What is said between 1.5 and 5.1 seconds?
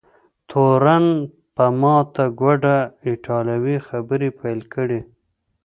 په ماته ګوډه ایټالوي خبرې پیل کړې.